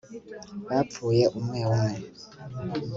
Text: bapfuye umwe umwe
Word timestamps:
bapfuye 0.67 1.23
umwe 1.39 1.59
umwe 1.71 1.91